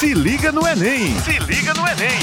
[0.00, 1.14] Se liga no Enem!
[1.20, 2.20] Se liga no Enem!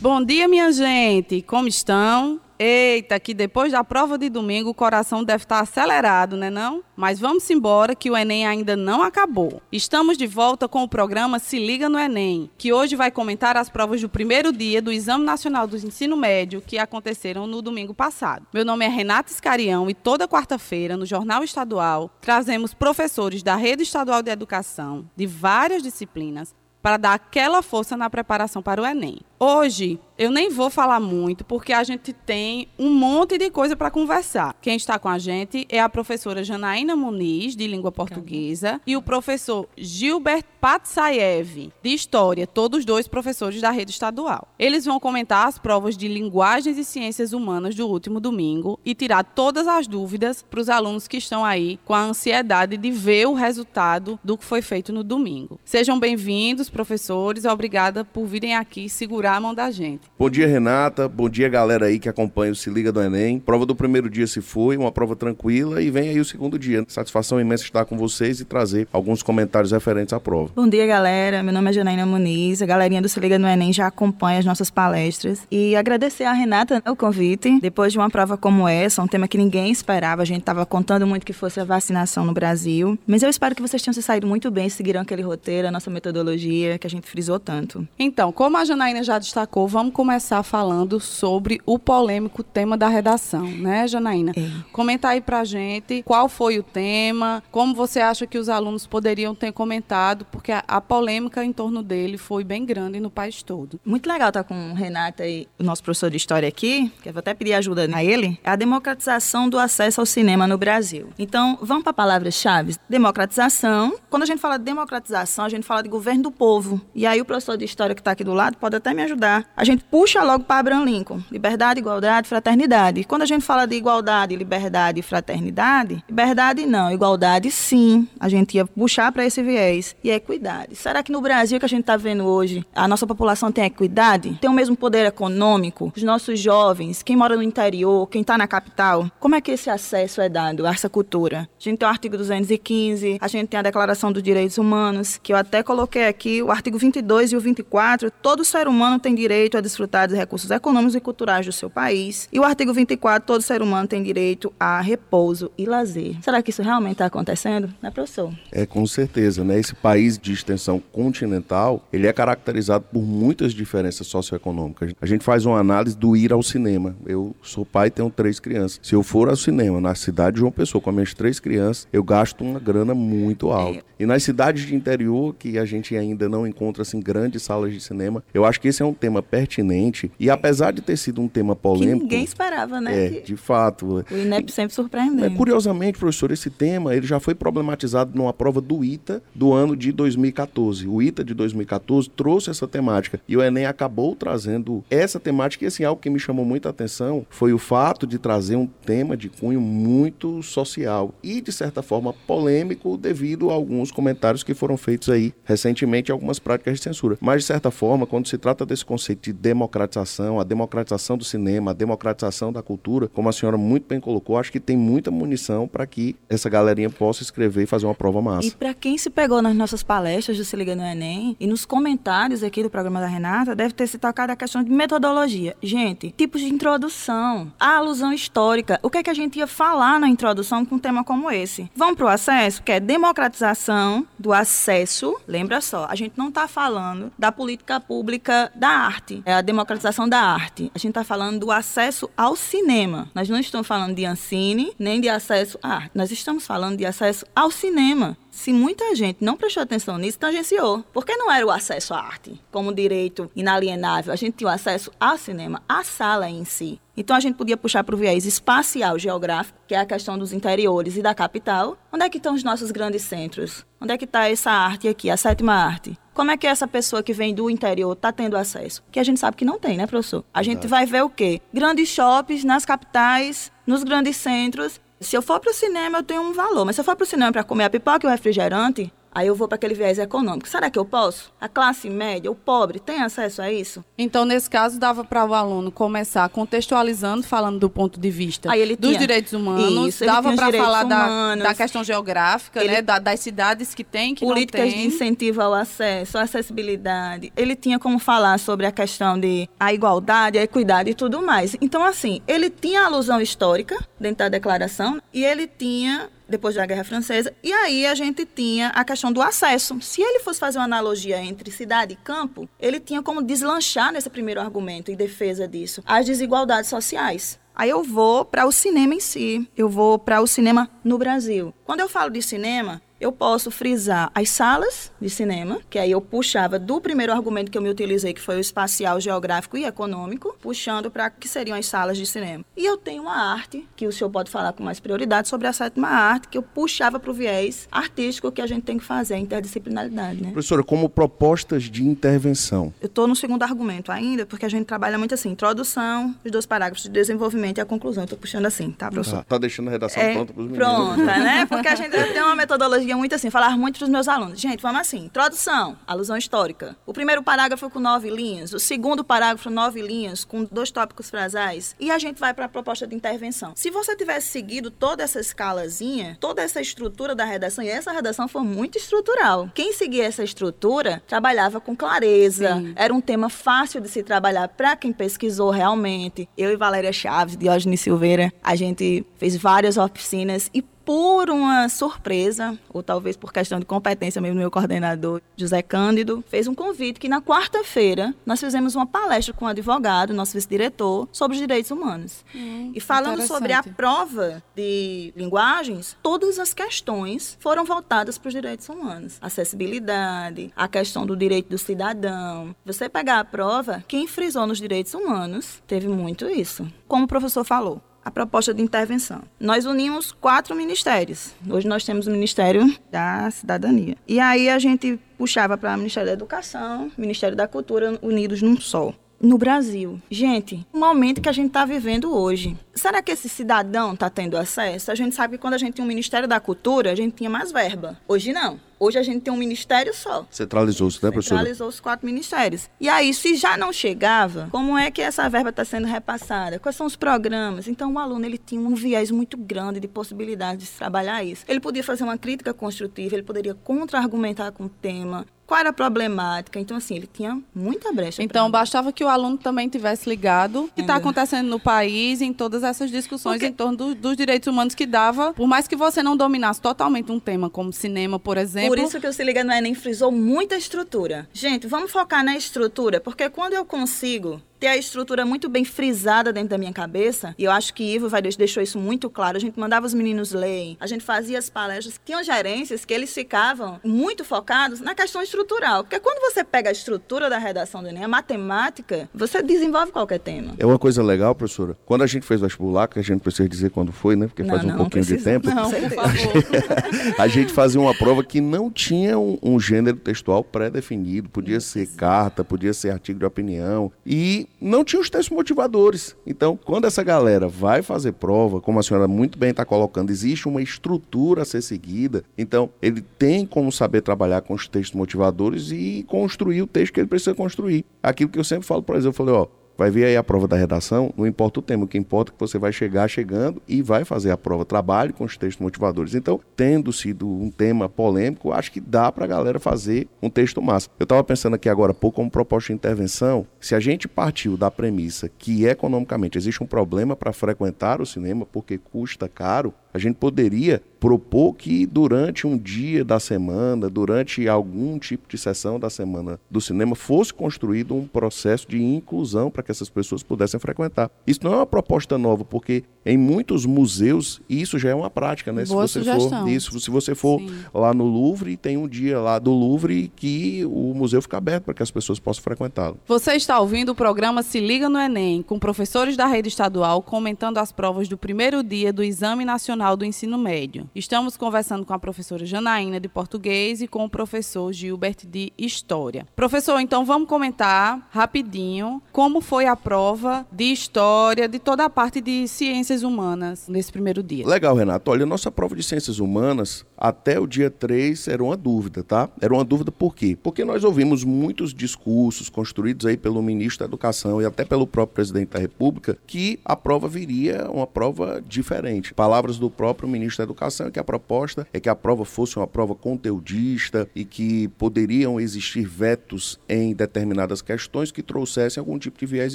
[0.00, 1.40] Bom dia, minha gente!
[1.40, 2.40] Como estão?
[2.58, 6.82] Eita, que depois da prova de domingo o coração deve estar acelerado, né não?
[6.96, 9.62] Mas vamos embora que o Enem ainda não acabou.
[9.70, 13.68] Estamos de volta com o programa Se Liga no Enem, que hoje vai comentar as
[13.68, 18.48] provas do primeiro dia do Exame Nacional do Ensino Médio que aconteceram no domingo passado.
[18.52, 23.84] Meu nome é Renata Escarião e toda quarta-feira no Jornal Estadual trazemos professores da Rede
[23.84, 26.52] Estadual de Educação de várias disciplinas
[26.84, 29.18] para dar aquela força na preparação para o Enem.
[29.38, 33.90] Hoje eu nem vou falar muito, porque a gente tem um monte de coisa para
[33.90, 34.54] conversar.
[34.62, 39.02] Quem está com a gente é a professora Janaína Muniz, de língua portuguesa, e o
[39.02, 44.46] professor Gilbert Patsayev, de História, todos dois professores da rede estadual.
[44.56, 49.24] Eles vão comentar as provas de Linguagens e Ciências Humanas do último domingo e tirar
[49.24, 53.34] todas as dúvidas para os alunos que estão aí com a ansiedade de ver o
[53.34, 55.58] resultado do que foi feito no domingo.
[55.64, 57.44] Sejam bem-vindos, professores.
[57.44, 60.02] Obrigada por virem aqui segurar a mão da gente.
[60.18, 61.08] Bom dia, Renata.
[61.08, 63.38] Bom dia, galera aí que acompanha o Se Liga do Enem.
[63.38, 66.84] Prova do primeiro dia se foi, uma prova tranquila e vem aí o segundo dia.
[66.88, 70.50] Satisfação imensa estar com vocês e trazer alguns comentários referentes à prova.
[70.54, 71.42] Bom dia, galera.
[71.42, 72.62] Meu nome é Janaína Muniz.
[72.62, 75.46] A galerinha do Se Liga do Enem já acompanha as nossas palestras.
[75.50, 77.60] E agradecer a Renata o convite.
[77.60, 81.06] Depois de uma prova como essa, um tema que ninguém esperava, a gente estava contando
[81.06, 82.98] muito que fosse a vacinação no Brasil.
[83.06, 85.90] Mas eu espero que vocês tenham se saído muito bem, seguiram aquele roteiro, a nossa
[85.90, 87.86] metodologia, que a gente frisou tanto.
[87.98, 93.46] Então, como a Janaína já destacou, vamos começar falando sobre o polêmico tema da redação,
[93.46, 94.32] né, Janaína?
[94.36, 94.50] É.
[94.72, 99.34] Comenta aí pra gente qual foi o tema, como você acha que os alunos poderiam
[99.34, 103.80] ter comentado, porque a, a polêmica em torno dele foi bem grande no país todo.
[103.84, 107.12] Muito legal estar com o Renata e o nosso professor de história aqui, que eu
[107.12, 111.08] vou até pedir ajuda a ele, é a democratização do acesso ao cinema no Brasil.
[111.18, 112.76] Então, vamos para palavras-chave.
[112.88, 113.96] Democratização.
[114.10, 116.80] Quando a gente fala de democratização, a gente fala de governo do povo.
[116.94, 119.44] E aí o professor de história que está aqui do lado pode até me ajudar.
[119.56, 121.20] A gente puxa logo para Abraham Lincoln.
[121.30, 123.04] Liberdade, igualdade, fraternidade.
[123.04, 128.08] Quando a gente fala de igualdade, liberdade e fraternidade, liberdade não, igualdade sim.
[128.18, 129.94] A gente ia puxar para esse viés.
[130.02, 130.74] E equidade.
[130.76, 134.38] Será que no Brasil que a gente está vendo hoje, a nossa população tem equidade?
[134.40, 135.92] Tem o mesmo poder econômico?
[135.94, 139.70] Os nossos jovens, quem mora no interior, quem está na capital, como é que esse
[139.70, 141.48] acesso é dado a essa cultura?
[141.58, 145.32] A gente tem o artigo 215, a gente tem a Declaração dos Direitos Humanos, que
[145.32, 149.56] eu até coloquei aqui, o artigo 22 e o 24, todo ser humano tem direito
[149.56, 152.28] a desfrutar dos recursos econômicos e culturais do seu país.
[152.32, 156.16] E o artigo 24, todo ser humano tem direito a repouso e lazer.
[156.22, 157.72] Será que isso realmente está acontecendo?
[157.82, 158.32] Né, professor?
[158.50, 159.58] É, com certeza, né?
[159.58, 164.92] Esse país de extensão continental, ele é caracterizado por muitas diferenças socioeconômicas.
[165.00, 166.96] A gente faz uma análise do ir ao cinema.
[167.06, 168.80] Eu sou pai e tenho três crianças.
[168.82, 171.88] Se eu for ao cinema na cidade de João Pessoa com as minhas três crianças,
[171.92, 173.78] eu gasto uma grana muito alta.
[173.78, 173.82] É.
[173.98, 177.80] E nas cidades de interior, que a gente ainda não encontra assim grandes salas de
[177.80, 181.28] cinema, eu acho que esse é um tema pertinente e apesar de ter sido um
[181.28, 183.06] tema polêmico, que ninguém esperava, né?
[183.06, 183.20] É, que...
[183.22, 184.04] de fato.
[184.10, 185.24] O INEP sempre surpreendeu.
[185.24, 189.76] É, curiosamente, professor, esse tema ele já foi problematizado numa prova do ITA do ano
[189.76, 190.86] de 2014.
[190.86, 195.68] O ITA de 2014 trouxe essa temática e o Enem acabou trazendo essa temática e
[195.68, 199.28] assim algo que me chamou muita atenção foi o fato de trazer um tema de
[199.28, 205.08] cunho muito social e de certa forma polêmico devido a alguns comentários que foram feitos
[205.08, 207.16] aí recentemente em algumas práticas de censura.
[207.20, 211.70] Mas de certa forma, quando se trata desse conceito de democratização, a democratização do cinema,
[211.70, 215.68] a democratização da cultura, como a senhora muito bem colocou, acho que tem muita munição
[215.68, 218.48] para que essa galerinha possa escrever e fazer uma prova massa.
[218.48, 221.64] E para quem se pegou nas nossas palestras do Se Liga no Enem e nos
[221.64, 225.56] comentários aqui do programa da Renata, deve ter se tocado a questão de metodologia.
[225.62, 230.00] Gente, tipos de introdução, a alusão histórica, o que é que a gente ia falar
[230.00, 231.70] na introdução com um tema como esse?
[231.76, 235.16] Vamos para o acesso, que é democratização do acesso.
[235.28, 240.08] Lembra só, a gente não está falando da política pública da arte, é a democratização
[240.08, 240.72] da arte.
[240.74, 243.10] A gente está falando do acesso ao cinema.
[243.14, 245.90] Nós não estamos falando de Ancine, nem de acesso à arte.
[245.94, 248.16] Nós estamos falando de acesso ao cinema.
[248.30, 250.82] Se muita gente não prestou atenção nisso, tangenciou.
[250.94, 254.14] Porque não era o acesso à arte como direito inalienável.
[254.14, 256.80] A gente tinha o acesso ao cinema, à sala em si.
[256.96, 260.32] Então a gente podia puxar para o viés espacial geográfico, que é a questão dos
[260.32, 261.76] interiores e da capital.
[261.92, 263.66] Onde é que estão os nossos grandes centros?
[263.78, 265.98] Onde é que está essa arte aqui, a sétima arte?
[266.14, 268.84] Como é que essa pessoa que vem do interior está tendo acesso?
[268.92, 270.24] Que a gente sabe que não tem, né, professor?
[270.32, 271.40] A gente vai ver o quê?
[271.52, 274.80] Grandes shoppings nas capitais, nos grandes centros.
[275.00, 276.64] Se eu for para o cinema, eu tenho um valor.
[276.64, 279.28] Mas se eu for para o cinema para comer a pipoca e o refrigerante, Aí
[279.28, 280.48] eu vou para aquele viés econômico.
[280.48, 281.32] Será que eu posso?
[281.40, 283.84] A classe média, o pobre, tem acesso a isso?
[283.96, 288.88] Então, nesse caso, dava para o aluno começar contextualizando, falando do ponto de vista dos
[288.88, 288.98] tinha...
[288.98, 292.72] direitos humanos, isso, dava para falar da, da, questão geográfica, ele...
[292.72, 294.88] né, da, das cidades que tem, que Políticas não tem.
[294.88, 297.32] de incentivo ao acesso, à acessibilidade.
[297.36, 301.56] Ele tinha como falar sobre a questão de a igualdade, a equidade e tudo mais.
[301.60, 306.84] Então, assim, ele tinha alusão histórica dentro da declaração e ele tinha depois da Guerra
[306.84, 307.34] Francesa.
[307.42, 309.80] E aí a gente tinha a questão do acesso.
[309.80, 314.10] Se ele fosse fazer uma analogia entre cidade e campo, ele tinha como deslanchar nesse
[314.10, 317.38] primeiro argumento em defesa disso as desigualdades sociais.
[317.54, 321.54] Aí eu vou para o cinema em si, eu vou para o cinema no Brasil.
[321.64, 326.00] Quando eu falo de cinema, eu posso frisar as salas de cinema, que aí eu
[326.00, 330.36] puxava do primeiro argumento que eu me utilizei, que foi o espacial, geográfico e econômico,
[330.40, 332.44] puxando para que seriam as salas de cinema.
[332.56, 335.52] E eu tenho uma arte, que o senhor pode falar com mais prioridade, sobre a
[335.52, 339.14] sétima arte, que eu puxava para o viés artístico que a gente tem que fazer,
[339.14, 340.22] a interdisciplinaridade.
[340.22, 340.30] Né?
[340.30, 342.72] Professora, como propostas de intervenção?
[342.80, 346.46] Eu estou no segundo argumento ainda, porque a gente trabalha muito assim, introdução, os dois
[346.46, 348.04] parágrafos de desenvolvimento e a conclusão.
[348.04, 349.18] Estou puxando assim, tá, professor?
[349.18, 350.66] Tá, tá deixando a redação é, pronta para os meninos.
[350.66, 351.46] Pronta, né?
[351.46, 354.38] Porque a gente tem uma metodologia muito assim, falar muito para os meus alunos.
[354.38, 356.76] Gente, vamos assim, introdução, alusão histórica.
[356.84, 361.74] O primeiro parágrafo com nove linhas, o segundo parágrafo nove linhas, com dois tópicos frasais,
[361.80, 363.52] e a gente vai para a proposta de intervenção.
[363.54, 368.28] Se você tivesse seguido toda essa escalazinha, toda essa estrutura da redação, e essa redação
[368.28, 369.48] foi muito estrutural.
[369.54, 372.72] Quem seguia essa estrutura trabalhava com clareza, Sim.
[372.76, 376.28] era um tema fácil de se trabalhar para quem pesquisou realmente.
[376.36, 382.58] Eu e Valéria Chaves, Diógenes Silveira, a gente fez várias oficinas e por uma surpresa,
[382.72, 387.08] ou talvez por questão de competência mesmo, meu coordenador, José Cândido, fez um convite que
[387.08, 391.70] na quarta-feira nós fizemos uma palestra com o um advogado, nosso vice-diretor, sobre os direitos
[391.70, 392.24] humanos.
[392.34, 398.34] Hum, e falando sobre a prova de linguagens, todas as questões foram voltadas para os
[398.34, 399.18] direitos humanos.
[399.20, 402.54] Acessibilidade, a questão do direito do cidadão.
[402.64, 406.66] Você pegar a prova, quem frisou nos direitos humanos teve muito isso.
[406.86, 409.22] Como o professor falou, a proposta de intervenção.
[409.40, 411.32] Nós unimos quatro ministérios.
[411.48, 413.96] Hoje nós temos o Ministério da Cidadania.
[414.06, 418.60] E aí a gente puxava para o Ministério da Educação, Ministério da Cultura, unidos num
[418.60, 418.92] só
[419.24, 420.00] no Brasil.
[420.10, 422.56] Gente, o momento que a gente está vivendo hoje.
[422.74, 424.90] Será que esse cidadão está tendo acesso?
[424.90, 427.30] A gente sabe que quando a gente tinha o Ministério da Cultura, a gente tinha
[427.30, 427.98] mais verba.
[428.06, 428.60] Hoje não.
[428.78, 430.26] Hoje a gente tem um ministério só.
[430.30, 431.36] Centralizou-se, né, professor?
[431.36, 432.68] Centralizou os quatro ministérios.
[432.78, 436.58] E aí, se já não chegava, como é que essa verba está sendo repassada?
[436.58, 437.68] Quais são os programas?
[437.68, 441.44] Então, o aluno ele tinha um viés muito grande de possibilidade de trabalhar isso.
[441.48, 445.72] Ele podia fazer uma crítica construtiva, ele poderia contra-argumentar com o tema, qual era a
[445.72, 446.58] problemática.
[446.58, 448.22] Então, assim, ele tinha muita brecha.
[448.22, 452.32] Então, bastava que o aluno também tivesse ligado o que está acontecendo no país, em
[452.32, 453.46] todas essas discussões Porque...
[453.46, 457.10] em torno do, dos direitos humanos que dava, por mais que você não dominasse totalmente
[457.10, 458.70] um tema como cinema, por exemplo.
[458.70, 461.28] Por isso que o Se Liga no Enem frisou muita estrutura.
[461.32, 466.32] Gente, vamos focar na estrutura, porque quando eu consigo ter a estrutura muito bem frisada
[466.32, 469.36] dentro da minha cabeça, e eu acho que Ivo vai, deixou isso muito claro.
[469.36, 472.00] A gente mandava os meninos lerem, a gente fazia as palestras.
[472.04, 475.84] Tinham gerências que eles ficavam muito focados na questão estrutural.
[475.84, 480.18] Porque quando você pega a estrutura da redação do Enem, a matemática, você desenvolve qualquer
[480.18, 480.54] tema.
[480.58, 481.76] É uma coisa legal, professora.
[481.84, 484.26] Quando a gente fez o vestibular, que a gente precisa dizer quando foi, né?
[484.26, 485.54] Porque não, faz um não, pouquinho precisa, de tempo.
[485.54, 487.14] Não, por favor.
[487.18, 491.28] a gente fazia uma prova que não tinha um, um gênero textual pré-definido.
[491.28, 493.92] Podia ser carta, podia ser artigo de opinião.
[494.06, 496.16] E não tinha os textos motivadores.
[496.26, 500.48] Então, quando essa galera vai fazer prova, como a senhora muito bem está colocando, existe
[500.48, 502.24] uma estrutura a ser seguida.
[502.36, 507.00] Então, ele tem como saber trabalhar com os textos motivadores e construir o texto que
[507.00, 507.84] ele precisa construir.
[508.02, 510.46] Aquilo que eu sempre falo para eles, eu falei, ó, Vai ver aí a prova
[510.46, 513.60] da redação, não importa o tema, o que importa é que você vai chegar chegando
[513.66, 514.64] e vai fazer a prova.
[514.64, 516.14] Trabalhe com os textos motivadores.
[516.14, 520.62] Então, tendo sido um tema polêmico, acho que dá para a galera fazer um texto
[520.62, 520.88] massa.
[520.98, 524.70] Eu estava pensando aqui agora pouco como proposta de intervenção, se a gente partiu da
[524.70, 530.16] premissa que economicamente existe um problema para frequentar o cinema porque custa caro, a gente
[530.16, 536.40] poderia propor que durante um dia da semana, durante algum tipo de sessão da semana
[536.50, 541.10] do cinema, fosse construído um processo de inclusão para que essas pessoas pudessem frequentar.
[541.26, 545.52] Isso não é uma proposta nova, porque em muitos museus isso já é uma prática,
[545.52, 545.64] né?
[545.66, 546.40] Boa se você sugestão.
[546.40, 547.50] for isso, se você for Sim.
[547.72, 551.74] lá no Louvre, tem um dia lá do Louvre que o museu fica aberto para
[551.74, 552.96] que as pessoas possam frequentá-lo.
[553.06, 557.58] Você está ouvindo o programa Se Liga no Enem, com professores da rede estadual comentando
[557.58, 560.88] as provas do primeiro dia do Exame Nacional Do Ensino Médio.
[560.94, 566.26] Estamos conversando com a professora Janaína de Português e com o professor Gilbert de História.
[566.34, 572.22] Professor, então vamos comentar rapidinho como foi a prova de História, de toda a parte
[572.22, 574.46] de Ciências Humanas nesse primeiro dia.
[574.46, 575.10] Legal, Renato.
[575.10, 579.28] Olha, nossa prova de Ciências Humanas, até o dia 3, era uma dúvida, tá?
[579.38, 580.36] Era uma dúvida por quê?
[580.42, 585.14] Porque nós ouvimos muitos discursos construídos aí pelo ministro da Educação e até pelo próprio
[585.14, 589.12] presidente da República que a prova viria uma prova diferente.
[589.12, 592.56] Palavras do próprio ministro da Educação é que a proposta é que a prova fosse
[592.56, 599.18] uma prova conteudista e que poderiam existir vetos em determinadas questões que trouxessem algum tipo
[599.18, 599.54] de viés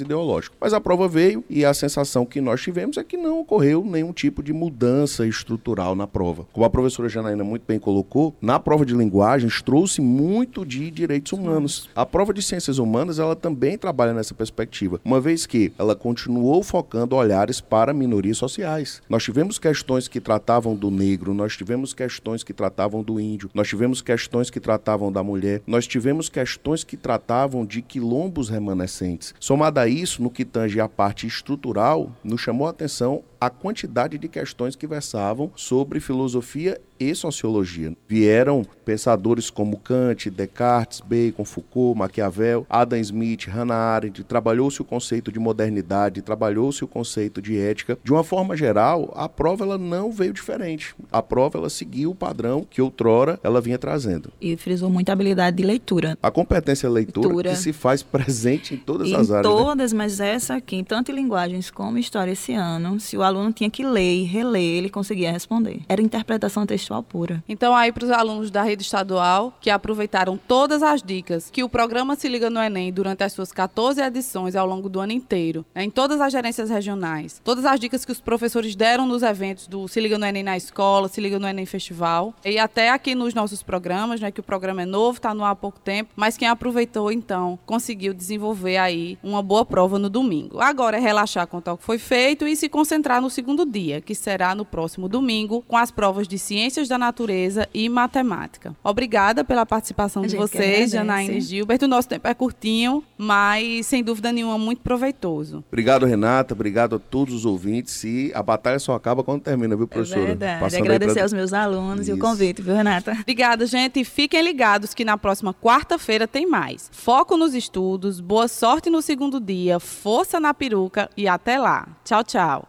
[0.00, 0.56] ideológico.
[0.60, 4.12] Mas a prova veio e a sensação que nós tivemos é que não ocorreu nenhum
[4.12, 6.46] tipo de mudança estrutural na prova.
[6.52, 11.32] Como a professora Janaína muito bem colocou, na prova de linguagens trouxe muito de direitos
[11.32, 11.88] humanos.
[11.94, 16.62] A prova de ciências humanas, ela também trabalha nessa perspectiva, uma vez que ela continuou
[16.62, 19.02] focando olhares para minorias sociais.
[19.08, 23.68] Nós tivemos questões que tratavam do negro, nós tivemos questões que tratavam do índio, nós
[23.68, 29.34] tivemos questões que tratavam da mulher, nós tivemos questões que tratavam de quilombos remanescentes.
[29.40, 34.18] Somado a isso, no que tange a parte estrutural, nos chamou a atenção a quantidade
[34.18, 37.96] de questões que versavam sobre filosofia e sociologia.
[38.06, 45.32] Vieram pensadores como Kant, Descartes, Bacon, Foucault, Maquiavel, Adam Smith, Hannah Arendt, trabalhou-se o conceito
[45.32, 47.98] de modernidade, trabalhou-se o conceito de ética.
[48.04, 50.94] De uma forma geral, a prova ela não veio diferente.
[51.10, 54.30] A prova ela seguiu o padrão que outrora ela vinha trazendo.
[54.38, 56.18] E frisou muita habilidade de leitura.
[56.22, 57.50] A competência leitura, leitura.
[57.50, 59.50] que se faz presente em todas em as áreas.
[59.50, 59.64] Em né?
[59.64, 59.96] todas, né?
[59.98, 63.84] mas essa aqui, tanto em linguagens como história esse ano, se o aluno tinha que
[63.84, 65.80] ler e reler, ele conseguia responder.
[65.88, 67.42] Era interpretação textual pura.
[67.48, 71.68] Então, aí para os alunos da rede estadual que aproveitaram todas as dicas que o
[71.68, 75.64] programa Se Liga no Enem durante as suas 14 edições ao longo do ano inteiro,
[75.74, 79.66] né, em todas as gerências regionais, todas as dicas que os professores deram nos eventos
[79.66, 83.14] do Se Liga no Enem na escola, Se Liga no Enem Festival, e até aqui
[83.14, 86.36] nos nossos programas, né, que o programa é novo, está no há pouco tempo, mas
[86.36, 90.60] quem aproveitou, então, conseguiu desenvolver aí uma boa prova no domingo.
[90.60, 94.14] Agora é relaxar quanto ao que foi feito e se concentrar no segundo dia, que
[94.14, 98.74] será no próximo domingo, com as provas de Ciências da Natureza e Matemática.
[98.82, 101.84] Obrigada pela participação de vocês, Janaína e Gilberto.
[101.84, 105.64] O nosso tempo é curtinho, mas sem dúvida nenhuma muito proveitoso.
[105.68, 106.54] Obrigado, Renata.
[106.54, 108.02] Obrigado a todos os ouvintes.
[108.04, 110.20] E a batalha só acaba quando termina, viu, professora?
[110.20, 110.60] É verdade.
[110.60, 111.22] Passando Agradecer pra...
[111.22, 112.10] aos meus alunos Isso.
[112.10, 113.12] e o convite, viu, Renata?
[113.20, 114.04] Obrigada, gente.
[114.04, 116.90] Fiquem ligados que na próxima quarta-feira tem mais.
[116.92, 121.88] Foco nos estudos, boa sorte no segundo dia, força na peruca e até lá.
[122.04, 122.68] Tchau, tchau.